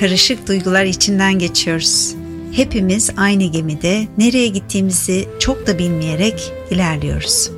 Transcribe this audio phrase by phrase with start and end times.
[0.00, 2.14] Karışık duygular içinden geçiyoruz.
[2.52, 7.50] Hepimiz aynı gemide nereye gittiğimizi çok da bilmeyerek ilerliyoruz.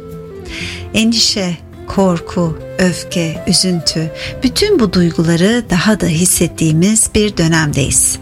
[0.94, 1.56] Endişe,
[1.86, 4.12] korku, öfke, üzüntü,
[4.42, 8.18] bütün bu duyguları daha da hissettiğimiz bir dönemdeyiz.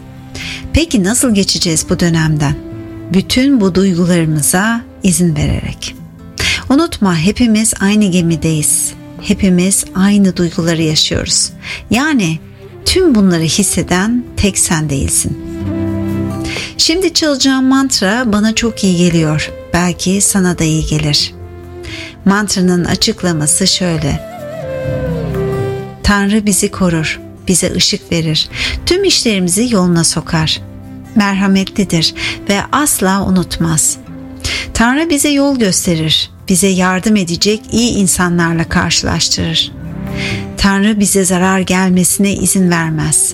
[0.73, 2.55] Peki nasıl geçeceğiz bu dönemden?
[3.13, 5.95] Bütün bu duygularımıza izin vererek.
[6.69, 8.93] Unutma hepimiz aynı gemideyiz.
[9.21, 11.51] Hepimiz aynı duyguları yaşıyoruz.
[11.89, 12.39] Yani
[12.87, 15.37] tüm bunları hisseden tek sen değilsin.
[16.77, 19.51] Şimdi çalacağım mantra bana çok iyi geliyor.
[19.73, 21.33] Belki sana da iyi gelir.
[22.25, 24.27] Mantranın açıklaması şöyle.
[26.03, 28.49] Tanrı bizi korur, bize ışık verir,
[28.85, 30.61] tüm işlerimizi yoluna sokar.
[31.15, 32.13] Merhametlidir
[32.49, 33.97] ve asla unutmaz.
[34.73, 39.71] Tanrı bize yol gösterir, bize yardım edecek iyi insanlarla karşılaştırır.
[40.57, 43.33] Tanrı bize zarar gelmesine izin vermez.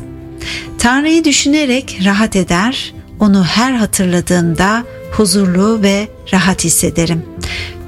[0.78, 7.26] Tanrı'yı düşünerek rahat eder, onu her hatırladığımda huzurlu ve rahat hissederim.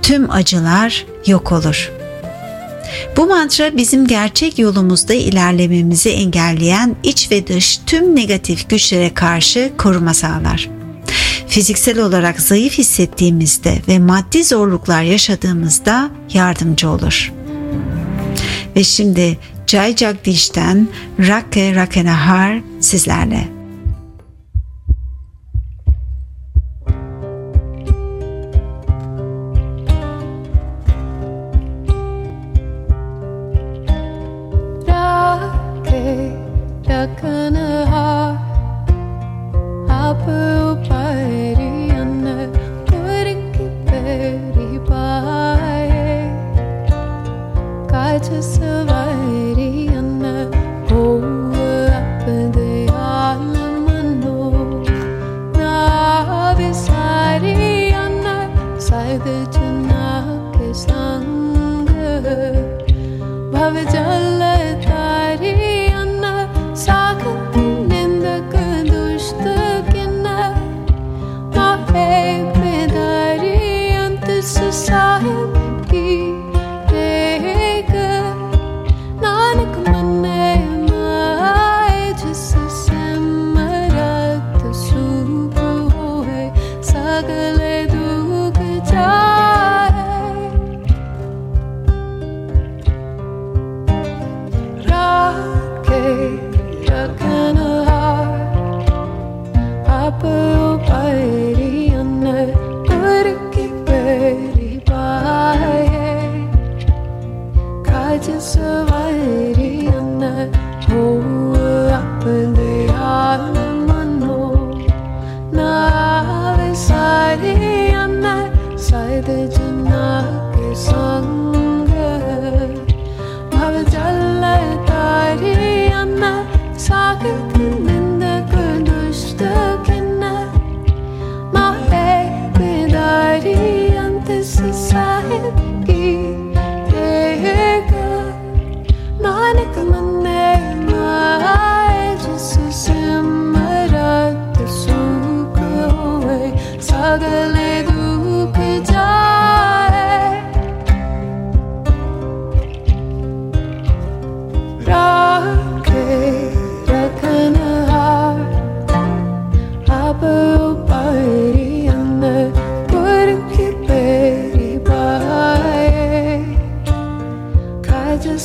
[0.01, 1.91] Tüm acılar yok olur.
[3.17, 10.13] Bu mantra bizim gerçek yolumuzda ilerlememizi engelleyen iç ve dış tüm negatif güçlere karşı koruma
[10.13, 10.69] sağlar.
[11.47, 17.45] Fiziksel olarak zayıf hissettiğimizde ve maddi zorluklar yaşadığımızda yardımcı olur.''
[18.75, 19.37] Ve şimdi
[19.67, 20.87] Jai Jagdish'ten
[21.19, 23.54] Rakke Rakkenahar sizlerle.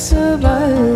[0.01, 0.90] survive.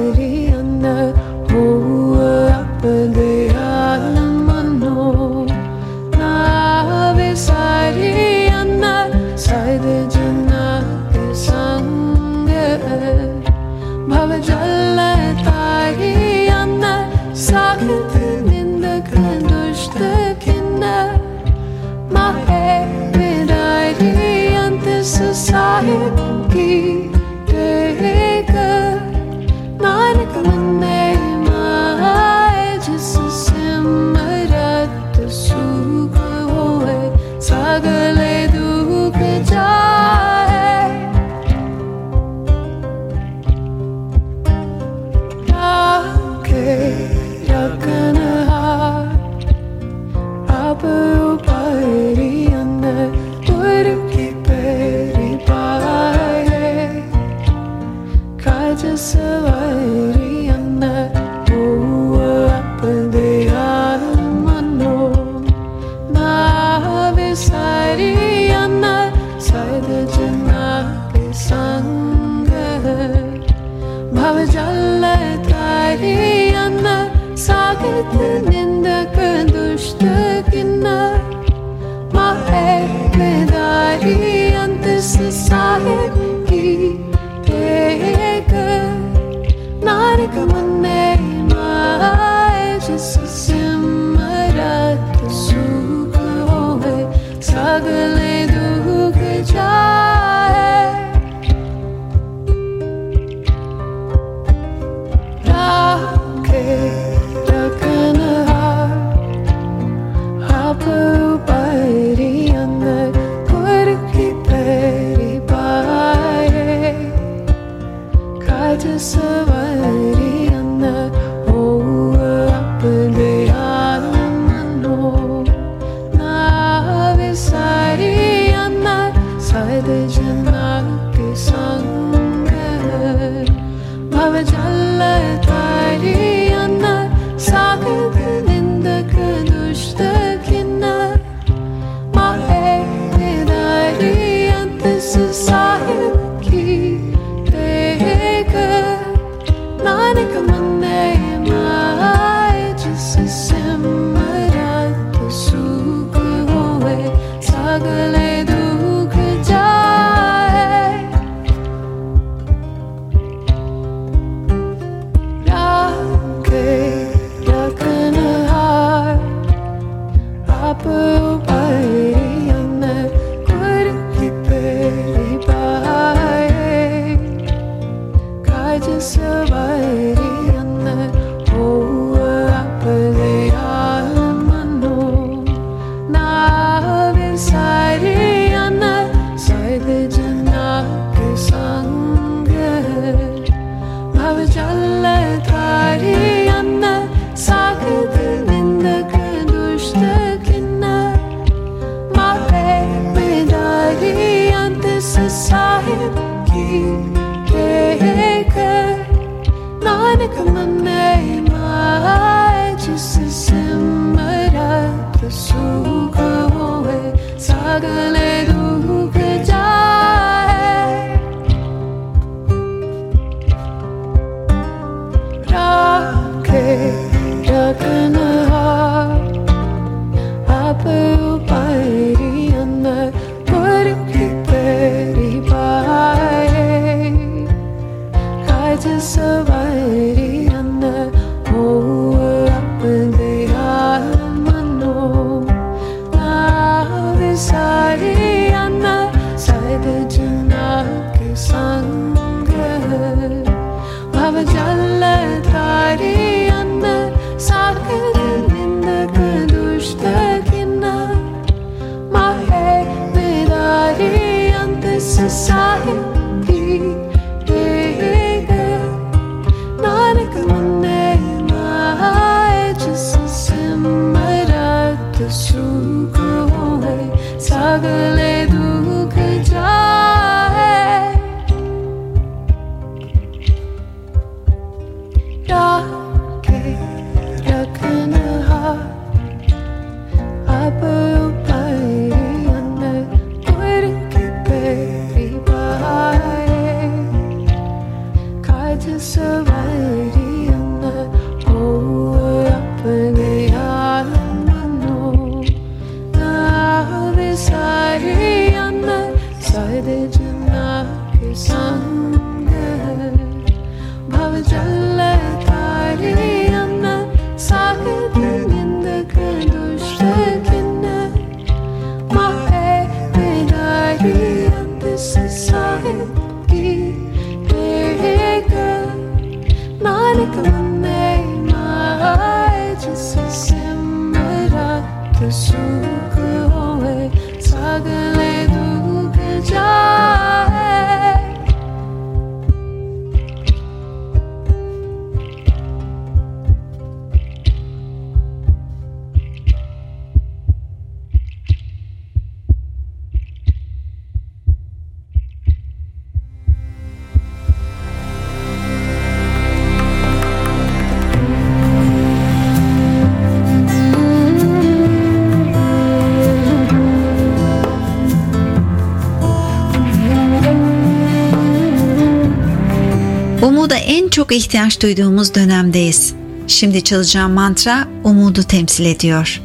[373.95, 376.13] En çok ihtiyaç duyduğumuz dönemdeyiz.
[376.47, 379.41] Şimdi çalacağım mantra umudu temsil ediyor.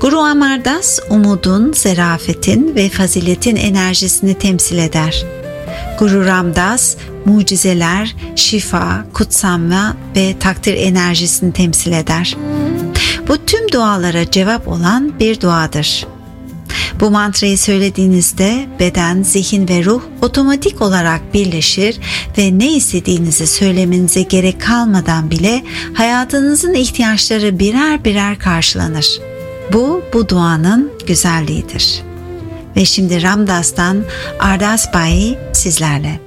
[0.00, 5.24] Guru Amardas umudun, zerafetin ve faziletin enerjisini temsil eder.
[5.98, 12.36] Guru Ramdas mucizeler, şifa, kutsanma ve takdir enerjisini temsil eder.
[13.28, 16.06] Bu tüm dualara cevap olan bir duadır.
[17.00, 22.00] Bu mantrayı söylediğinizde beden, zihin ve ruh otomatik olarak birleşir
[22.38, 29.20] ve ne istediğinizi söylemenize gerek kalmadan bile hayatınızın ihtiyaçları birer birer karşılanır.
[29.72, 32.02] Bu bu duanın güzelliğidir.
[32.76, 34.04] Ve şimdi Ramdas'tan
[34.40, 36.23] Ardas Bayi sizlerle.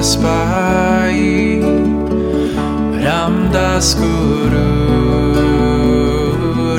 [0.00, 0.16] das
[3.04, 4.64] Ram das Guru,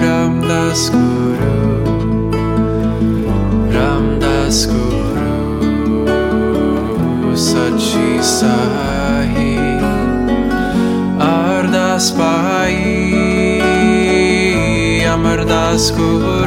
[0.01, 1.55] Ram das Guru,
[3.75, 5.37] Ram das Guru,
[7.35, 9.59] Sachi Sahi,
[11.19, 12.75] Ardas Pai,
[15.13, 16.40] Amar das Guru.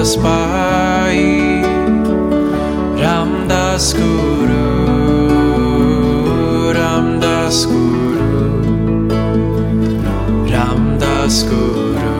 [0.00, 1.60] Ramdas Pai,
[2.98, 4.72] Ramdas Guru,
[6.72, 9.08] Ramdas Guru,
[10.48, 12.16] Ramdas Guru,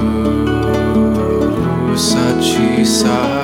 [1.97, 3.40] Sachi Sai.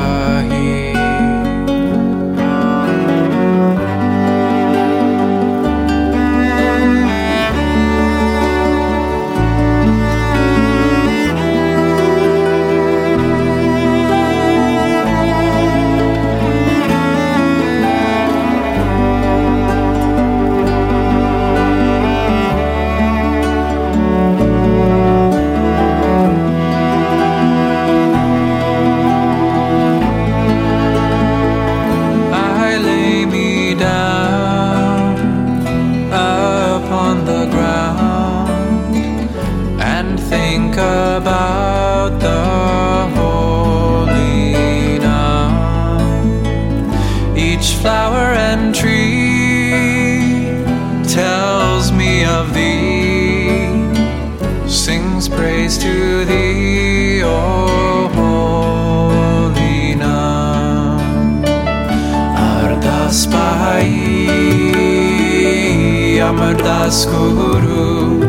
[66.86, 68.22] das guru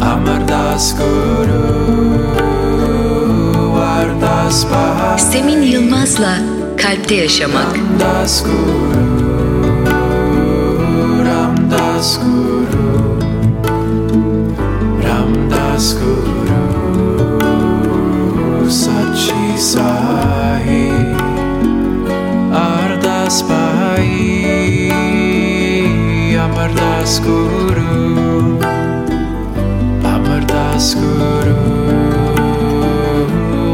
[0.00, 1.64] Amar das guru
[3.74, 5.18] Ardas bahar.
[5.18, 6.34] Semin Yılmaz'la
[6.76, 7.74] Kalpte Yaşamak.
[7.98, 9.02] Das guru
[11.26, 12.51] Ram das guru
[27.12, 28.58] escuro,
[30.02, 31.56] aperta escuro,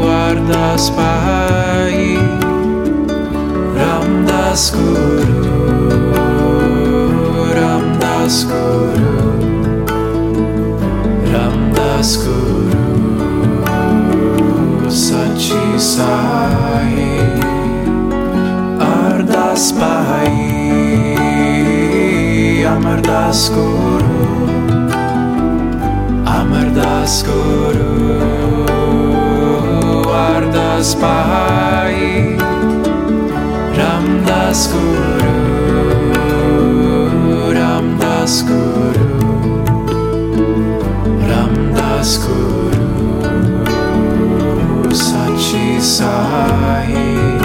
[0.01, 0.89] guarda as
[22.79, 23.01] Amar
[23.51, 24.47] guru
[26.25, 26.67] Amar
[27.27, 27.91] guru
[30.07, 32.37] Ardas Pai
[33.75, 35.35] Ramdas Guru
[37.59, 39.11] Ramdas Guru
[41.27, 42.87] Ramdas Guru
[44.95, 47.38] Sachi Sai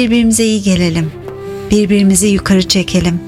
[0.00, 1.12] birbirimize iyi gelelim.
[1.70, 3.20] Birbirimizi yukarı çekelim.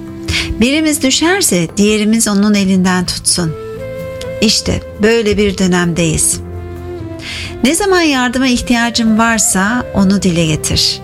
[0.60, 3.52] Birimiz düşerse diğerimiz onun elinden tutsun.
[4.40, 6.40] İşte böyle bir dönemdeyiz.
[7.64, 11.00] Ne zaman yardıma ihtiyacın varsa onu dile getir.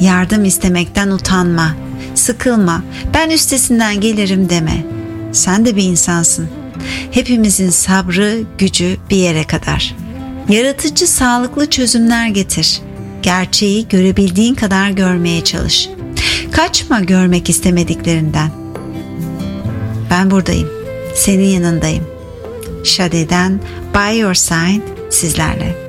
[0.00, 1.74] Yardım istemekten utanma,
[2.14, 2.82] sıkılma,
[3.14, 4.84] ben üstesinden gelirim deme.
[5.32, 6.48] Sen de bir insansın.
[7.10, 9.94] Hepimizin sabrı, gücü bir yere kadar.
[10.48, 12.80] Yaratıcı, sağlıklı çözümler getir.
[13.22, 15.88] Gerçeği görebildiğin kadar görmeye çalış.
[16.52, 18.50] Kaçma görmek istemediklerinden.
[20.10, 20.68] Ben buradayım.
[21.14, 22.04] Senin yanındayım.
[22.84, 23.60] Shade'den
[23.94, 25.87] By Your Side sizlerle.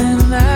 [0.00, 0.49] and I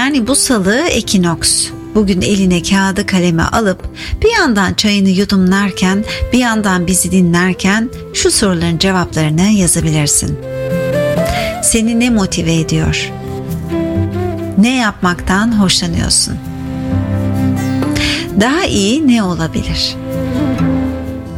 [0.00, 1.68] Yani bu salı ekinoks.
[1.94, 3.84] Bugün eline kağıdı kaleme alıp
[4.22, 10.38] bir yandan çayını yudumlarken bir yandan bizi dinlerken şu soruların cevaplarını yazabilirsin.
[11.62, 13.10] Seni ne motive ediyor?
[14.58, 16.34] Ne yapmaktan hoşlanıyorsun?
[18.40, 19.96] Daha iyi ne olabilir?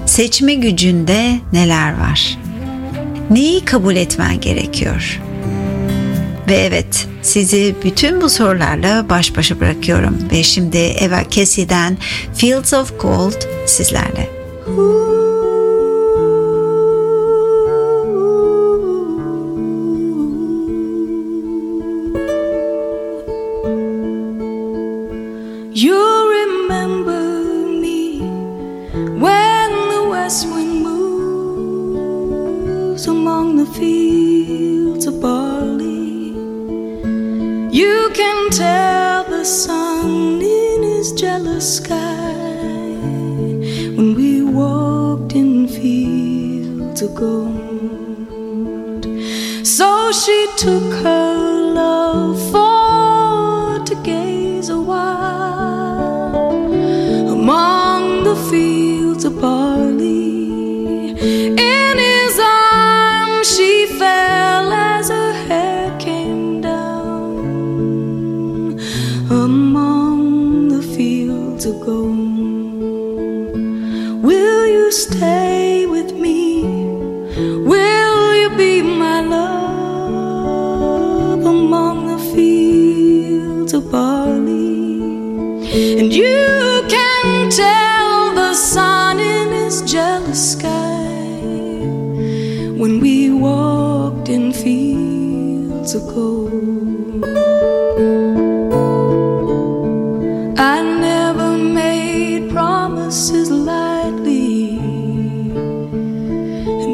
[0.06, 2.38] Seçme gücünde neler var?
[3.30, 5.20] Neyi kabul etmen gerekiyor?
[6.48, 11.98] Ve evet, sizi bütün bu sorularla baş başa bırakıyorum ve şimdi Eva Cassie'den
[12.34, 14.30] Fields of Gold sizlerle.
[14.78, 15.21] Ooh.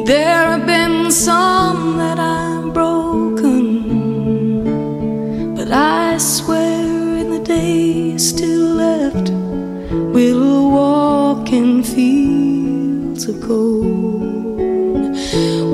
[0.09, 3.53] There have been some that I've broken,
[5.55, 9.29] but I swear in the days still left,
[10.15, 14.57] we'll walk in fields of gold.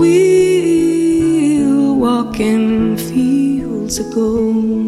[0.02, 4.85] We'll walk in fields of gold.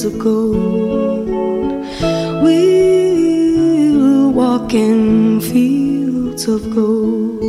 [0.00, 1.28] hearts of gold.
[2.42, 7.39] We'll walk in fields of gold.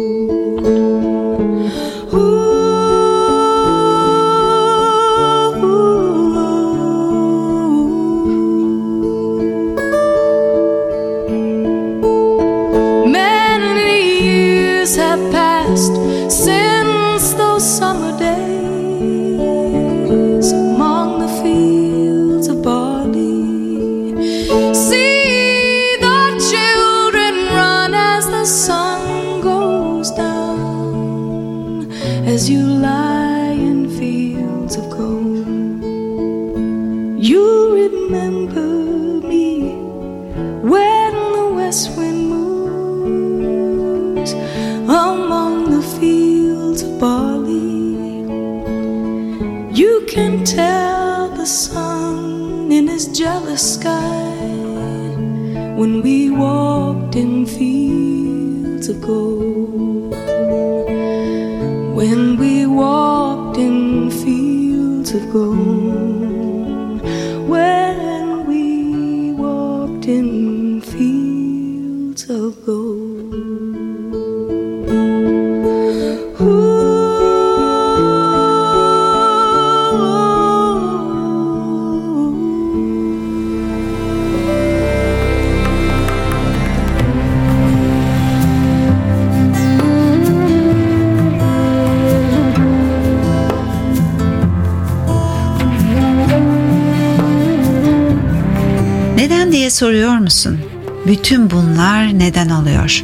[99.82, 100.60] Soruyor musun?
[101.08, 103.04] Bütün bunlar neden oluyor?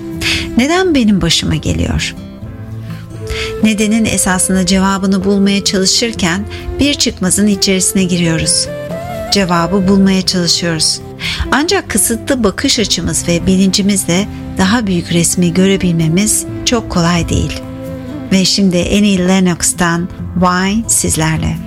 [0.57, 2.15] Neden benim başıma geliyor?
[3.63, 6.45] Nedenin esasında cevabını bulmaya çalışırken
[6.79, 8.67] bir çıkmazın içerisine giriyoruz.
[9.31, 11.01] Cevabı bulmaya çalışıyoruz.
[11.51, 17.61] Ancak kısıtlı bakış açımız ve bilincimizle daha büyük resmi görebilmemiz çok kolay değil.
[18.31, 20.09] Ve şimdi Annie Lennox'tan
[20.39, 21.66] Why sizlerle.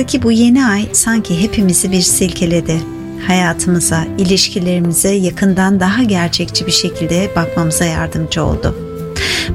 [0.00, 2.80] Başak'taki bu yeni ay sanki hepimizi bir silkeledi.
[3.26, 8.76] Hayatımıza, ilişkilerimize yakından daha gerçekçi bir şekilde bakmamıza yardımcı oldu.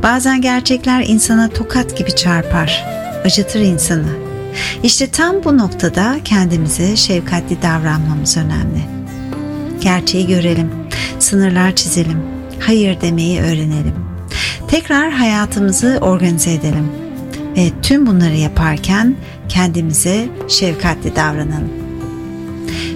[0.03, 2.85] Bazen gerçekler insana tokat gibi çarpar,
[3.25, 4.09] acıtır insanı.
[4.83, 8.81] İşte tam bu noktada kendimize şefkatli davranmamız önemli.
[9.81, 10.71] Gerçeği görelim,
[11.19, 12.19] sınırlar çizelim,
[12.59, 13.95] hayır demeyi öğrenelim.
[14.67, 17.04] Tekrar hayatımızı organize edelim
[17.57, 19.15] ve tüm bunları yaparken
[19.49, 21.71] kendimize şefkatli davranalım.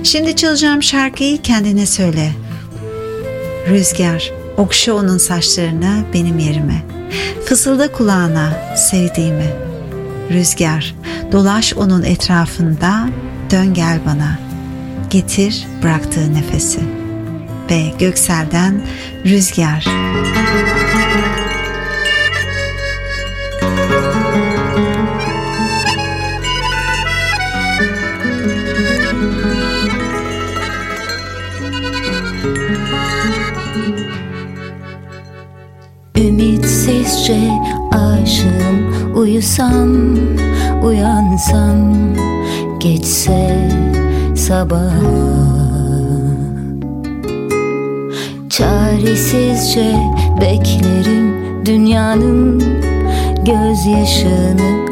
[0.04, 2.32] Şimdi çalacağım şarkıyı kendine söyle.
[3.70, 6.84] Rüzgar, okşa onun saçlarını benim yerime.
[7.46, 9.50] Fısılda kulağına sevdiğimi.
[10.32, 10.96] Rüzgar,
[11.32, 13.10] dolaş onun etrafında,
[13.52, 14.40] dön gel bana.
[15.10, 16.80] Getir bıraktığı nefesi.
[17.72, 18.82] Ve Göksel'den
[19.26, 19.86] Rüzgar.
[19.86, 21.49] Rüzgar.
[37.10, 37.52] Ümitsizce
[37.92, 39.16] aşığım.
[39.16, 40.16] Uyusam,
[40.84, 41.96] uyansam
[42.80, 43.70] Geçse
[44.36, 44.94] sabah.
[48.50, 49.96] Çaresizce
[50.42, 51.36] beklerim
[51.66, 52.64] Dünyanın
[53.46, 54.89] gözyaşını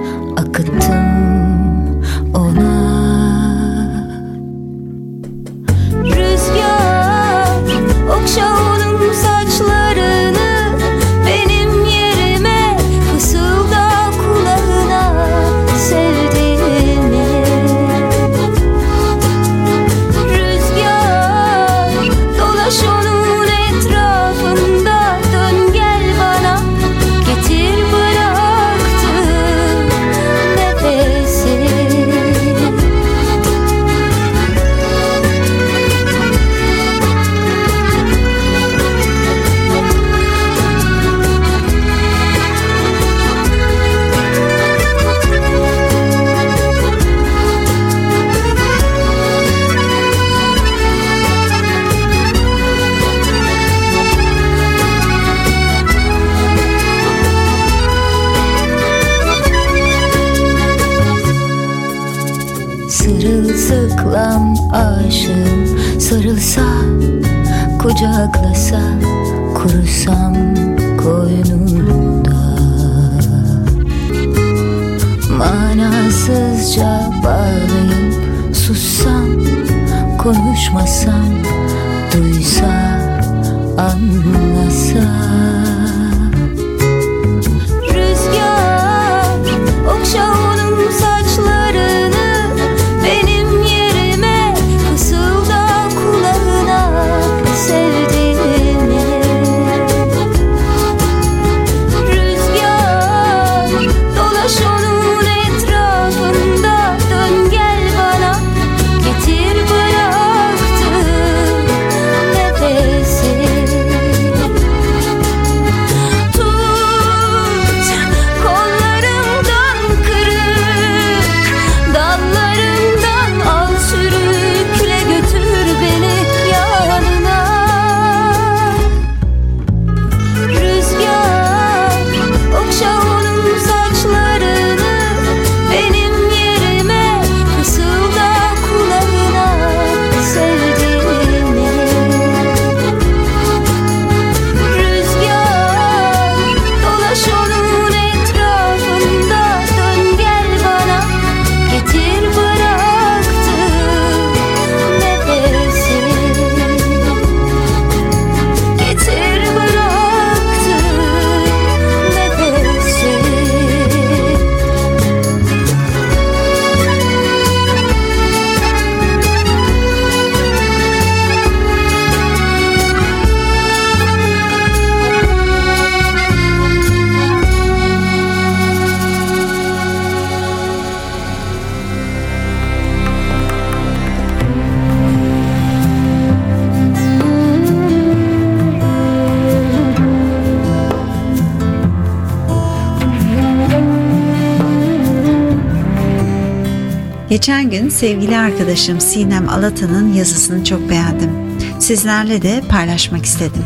[197.38, 201.32] Geçen gün sevgili arkadaşım Sinem Alata'nın yazısını çok beğendim.
[201.80, 203.64] Sizlerle de paylaşmak istedim.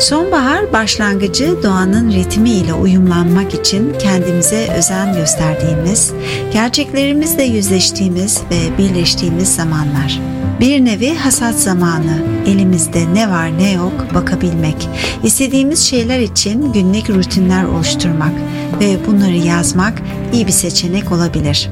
[0.00, 6.12] Sonbahar başlangıcı doğanın ritmi ile uyumlanmak için kendimize özen gösterdiğimiz,
[6.52, 10.20] gerçeklerimizle yüzleştiğimiz ve birleştiğimiz zamanlar.
[10.60, 14.88] Bir nevi hasat zamanı, elimizde ne var ne yok bakabilmek,
[15.22, 18.32] istediğimiz şeyler için günlük rutinler oluşturmak
[18.80, 20.02] ve bunları yazmak
[20.32, 21.70] iyi bir seçenek olabilir.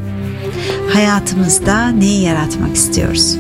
[0.93, 3.37] Hayatımızda neyi yaratmak istiyoruz?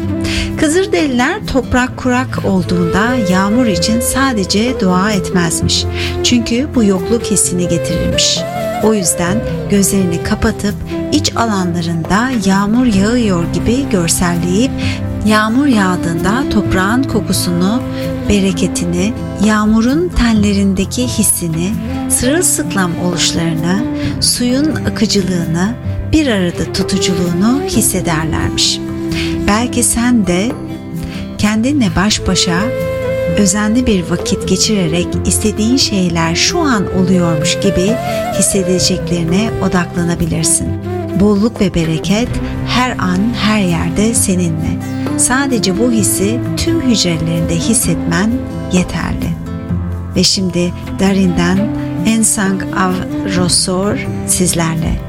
[0.60, 5.84] Kızılderililer toprak kurak olduğunda yağmur için sadece dua etmezmiş.
[6.24, 8.38] Çünkü bu yokluk hissini getirirmiş.
[8.84, 9.38] O yüzden
[9.70, 10.74] gözlerini kapatıp
[11.12, 14.70] iç alanlarında yağmur yağıyor gibi görselleyip
[15.26, 17.82] yağmur yağdığında toprağın kokusunu,
[18.28, 19.12] bereketini,
[19.44, 21.72] yağmurun tenlerindeki hissini,
[22.08, 23.84] sırılsıklam oluşlarını,
[24.20, 25.74] suyun akıcılığını,
[26.12, 28.80] bir arada tutuculuğunu hissederlermiş.
[29.46, 30.48] Belki sen de
[31.38, 32.60] kendinle baş başa
[33.38, 37.96] özenli bir vakit geçirerek istediğin şeyler şu an oluyormuş gibi
[38.38, 40.68] hissedeceklerine odaklanabilirsin.
[41.20, 42.28] Bolluk ve bereket
[42.68, 44.78] her an her yerde seninle.
[45.18, 48.30] Sadece bu hissi tüm hücrelerinde hissetmen
[48.72, 49.28] yeterli.
[50.16, 51.58] Ve şimdi Darin'den
[52.06, 52.92] Ensang Av
[53.36, 55.07] Rosor sizlerle.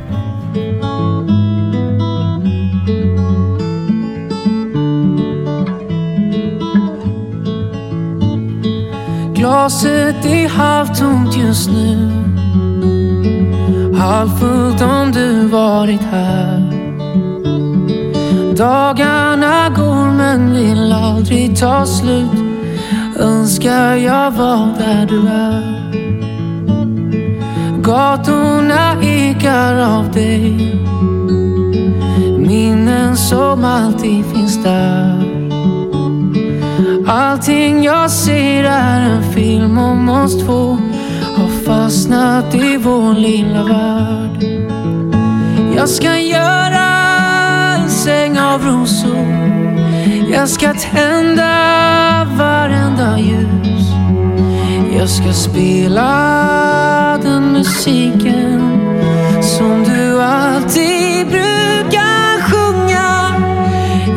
[9.40, 12.12] Glaset är halvtomt just nu.
[13.98, 16.60] Halvfullt om du varit här.
[18.58, 22.32] Dagarna går men vill aldrig ta slut.
[23.20, 25.80] Önskar jag var där du är.
[27.82, 30.76] Gatorna ekar av dig.
[32.38, 35.29] Minnen som alltid finns där.
[37.08, 40.78] Allting jag ser är en film om oss två.
[41.36, 44.44] Har fastnat i vår lilla värld.
[45.76, 46.88] Jag ska göra
[47.76, 49.28] en säng av rosor.
[50.34, 51.54] Jag ska tända
[52.38, 53.90] varenda ljus.
[54.98, 56.10] Jag ska spela
[57.24, 58.62] den musiken
[59.42, 63.36] Som du alltid brukar sjunga.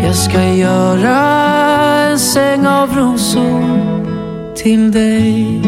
[0.06, 5.62] Jag ska göra en säng av rosor till dig.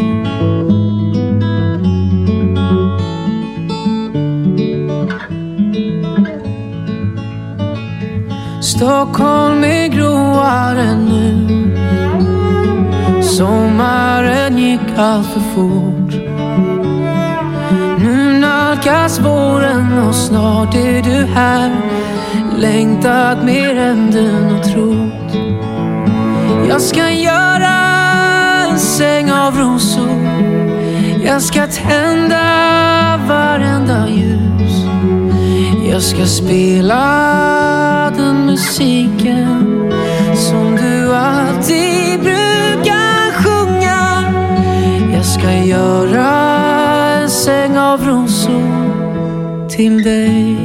[8.61, 11.47] Stockholm är gråare nu.
[13.23, 16.13] Sommaren gick allt för fort.
[17.99, 21.71] Nu nalkas våren och snart är du här.
[22.57, 25.24] Längtat mer än du nog trott.
[26.69, 27.75] Jag ska göra
[28.69, 30.09] en säng av rosor.
[31.25, 32.39] Jag ska tända
[33.27, 34.85] varenda ljus.
[35.91, 37.01] Jag ska spela
[38.17, 39.91] den musiken
[40.35, 44.33] som du alltid brukar sjunga.
[45.15, 46.27] Jag ska göra
[47.21, 50.64] en säng av rosor till dig.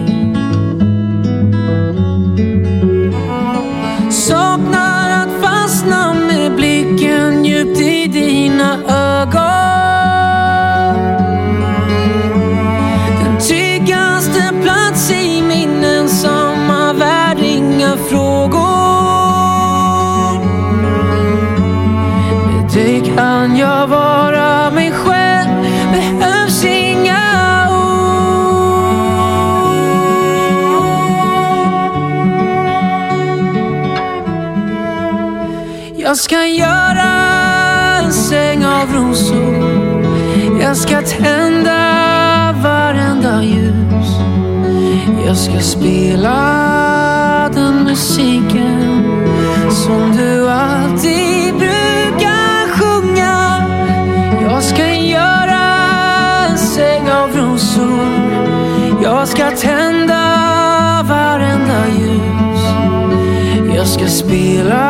[40.71, 44.09] Jag ska tända varenda ljus.
[45.27, 46.39] Jag ska spela
[47.55, 49.05] den musiken
[49.71, 53.66] som du alltid brukar sjunga.
[54.43, 55.61] Jag ska göra
[56.51, 58.09] en säng av rosor.
[59.03, 60.23] Jag ska tända
[61.09, 62.62] varenda ljus.
[63.77, 64.85] Jag ska spela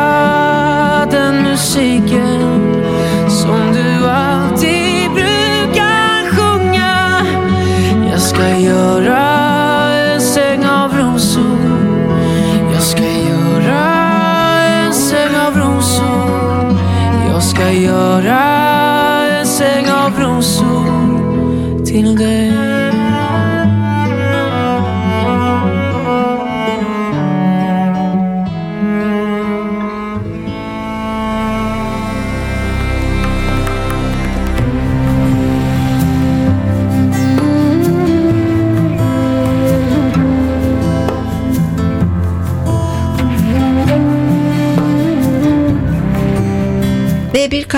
[1.11, 2.41] den musiken
[3.29, 4.30] som du alltid
[8.41, 9.17] ska göra
[10.13, 11.59] en säng av rosor.
[12.73, 13.81] Jag ska göra
[14.85, 16.77] en säng av rosor.
[17.33, 18.50] Jag ska göra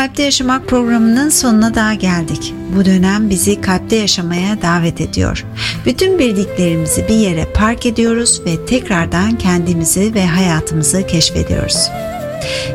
[0.04, 2.54] Kalpte Yaşamak programının sonuna daha geldik.
[2.76, 5.46] Bu dönem bizi kalpte yaşamaya davet ediyor.
[5.86, 11.90] Bütün bildiklerimizi bir yere park ediyoruz ve tekrardan kendimizi ve hayatımızı keşfediyoruz.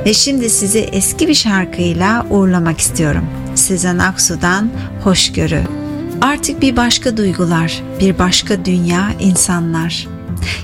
[0.07, 3.25] Ve şimdi sizi eski bir şarkıyla uğurlamak istiyorum.
[3.55, 4.71] Sezen Aksu'dan
[5.05, 5.63] Hoşgörü.
[6.21, 10.07] Artık bir başka duygular, bir başka dünya, insanlar.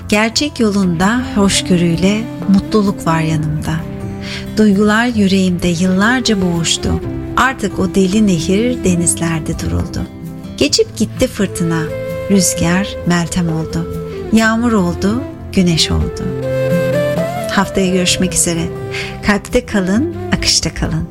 [0.09, 3.94] Gerçek yolunda hoşgörüyle mutluluk var yanımda.
[4.57, 7.01] Duygular yüreğimde yıllarca boğuştu.
[7.37, 10.01] Artık o deli nehir denizlerde duruldu.
[10.57, 11.83] Geçip gitti fırtına,
[12.31, 14.05] rüzgar meltem oldu.
[14.33, 15.21] Yağmur oldu,
[15.53, 16.23] güneş oldu.
[17.51, 18.63] Haftaya görüşmek üzere.
[19.25, 21.07] Kalpte kalın, akışta kalın.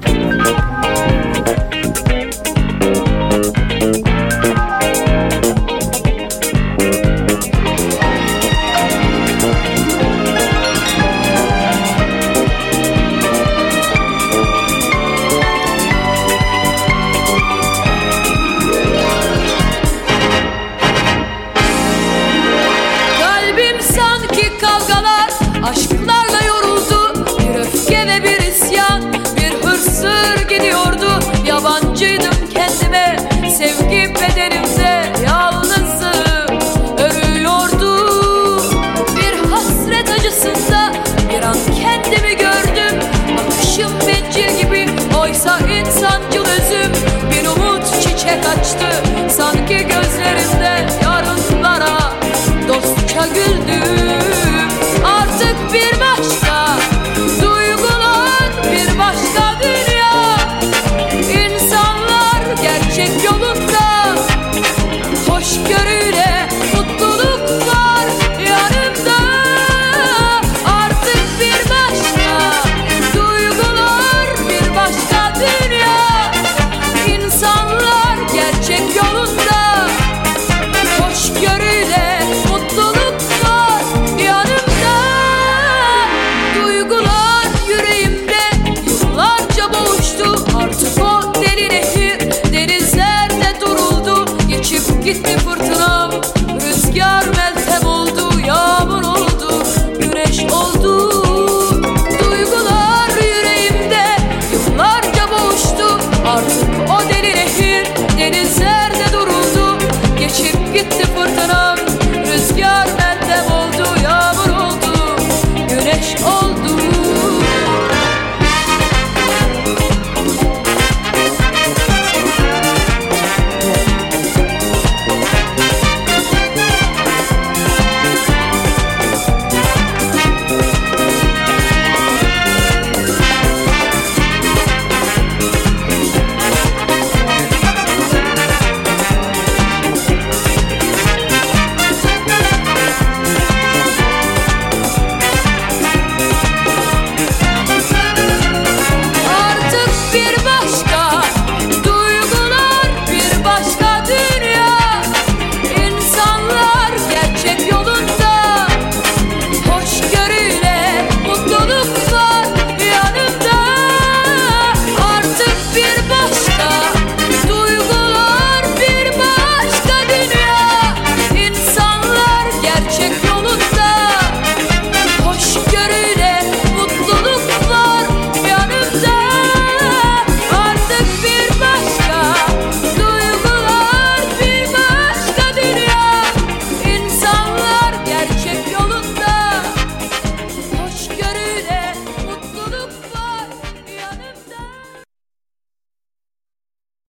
[106.26, 107.86] Artık o deli nehir
[108.18, 109.78] denizlerde duruldu.
[110.18, 111.33] Geçip gitti fırtına.